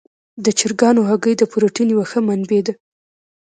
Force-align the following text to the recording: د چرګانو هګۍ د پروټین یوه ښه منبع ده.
د 0.43 0.45
چرګانو 0.59 1.01
هګۍ 1.09 1.33
د 1.37 1.43
پروټین 1.51 1.87
یوه 1.93 2.05
ښه 2.11 2.19
منبع 2.27 2.61
ده. 2.65 2.73